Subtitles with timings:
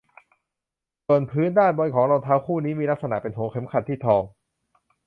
[1.07, 4.23] ส่วนพื้นด้านบนของรองเท้าคู่นี้มีลักษณะเป็นหัวเข็มขัดที่ทอง